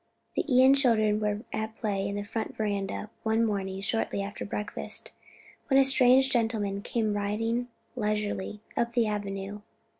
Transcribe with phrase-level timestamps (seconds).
[0.35, 5.11] The Ion children were at play in the front veranda one morning shortly after breakfast,
[5.67, 9.61] when a strange gentleman came riding leisurely up the avenue.